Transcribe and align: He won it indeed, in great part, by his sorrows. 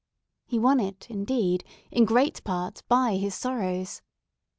He 0.47 0.57
won 0.57 0.79
it 0.79 1.05
indeed, 1.11 1.63
in 1.91 2.05
great 2.05 2.43
part, 2.43 2.81
by 2.87 3.17
his 3.17 3.35
sorrows. 3.35 4.01